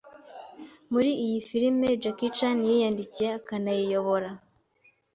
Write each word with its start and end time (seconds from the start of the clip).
Muri 0.91 1.11
iyi 1.25 1.39
filime, 1.49 1.87
Jackie 2.01 2.33
Chan 2.37 2.57
yiyandikiye 2.67 3.29
akanayiyobora, 3.39 4.29